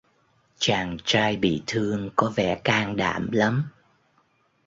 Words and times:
Chàng 0.57 0.97
trai 1.05 1.35
bị 1.37 1.63
thương 1.67 2.09
có 2.15 2.33
vẻ 2.35 2.61
can 2.63 2.95
đảm 2.95 3.31
lắm 3.31 3.63